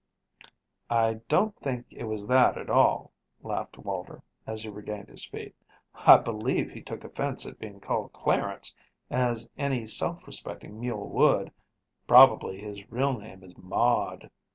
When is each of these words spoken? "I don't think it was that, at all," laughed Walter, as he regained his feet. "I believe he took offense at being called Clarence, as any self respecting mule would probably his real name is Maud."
"I 0.89 1.19
don't 1.27 1.55
think 1.59 1.85
it 1.91 2.05
was 2.05 2.25
that, 2.25 2.57
at 2.57 2.71
all," 2.71 3.11
laughed 3.43 3.77
Walter, 3.77 4.23
as 4.47 4.63
he 4.63 4.69
regained 4.69 5.09
his 5.09 5.23
feet. 5.25 5.55
"I 5.93 6.17
believe 6.17 6.71
he 6.71 6.81
took 6.81 7.03
offense 7.03 7.45
at 7.45 7.59
being 7.59 7.79
called 7.79 8.11
Clarence, 8.11 8.73
as 9.11 9.47
any 9.59 9.85
self 9.85 10.25
respecting 10.25 10.79
mule 10.79 11.07
would 11.09 11.51
probably 12.07 12.59
his 12.59 12.83
real 12.91 13.15
name 13.19 13.43
is 13.43 13.55
Maud." 13.59 14.31